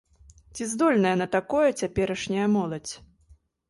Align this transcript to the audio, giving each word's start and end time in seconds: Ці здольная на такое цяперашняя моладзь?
Ці 0.53 0.67
здольная 0.71 1.13
на 1.23 1.27
такое 1.37 1.69
цяперашняя 1.81 2.47
моладзь? 2.59 2.93